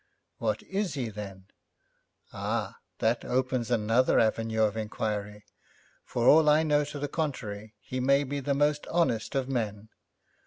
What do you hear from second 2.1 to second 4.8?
'Ah, that opens another avenue of